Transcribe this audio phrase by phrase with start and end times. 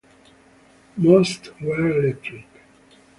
[0.97, 2.47] Most were electric.